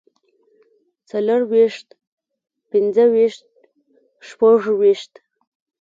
[1.09, 1.87] څلورويشت
[2.71, 3.45] پنځويشت
[4.27, 5.13] شپږويشت